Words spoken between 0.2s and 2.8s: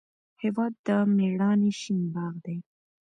هېواد د میړانې شین باغ دی.